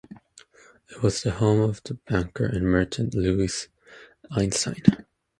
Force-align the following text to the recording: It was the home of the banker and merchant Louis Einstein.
It 0.89 1.03
was 1.03 1.21
the 1.21 1.29
home 1.29 1.59
of 1.59 1.83
the 1.83 1.93
banker 1.93 2.45
and 2.47 2.63
merchant 2.65 3.13
Louis 3.13 3.67
Einstein. 4.31 4.83